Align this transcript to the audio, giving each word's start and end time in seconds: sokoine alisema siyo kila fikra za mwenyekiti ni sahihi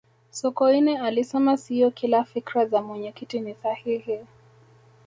sokoine 0.31 0.99
alisema 0.99 1.57
siyo 1.57 1.91
kila 1.91 2.23
fikra 2.23 2.65
za 2.65 2.81
mwenyekiti 2.81 3.39
ni 3.39 3.55
sahihi 3.55 4.19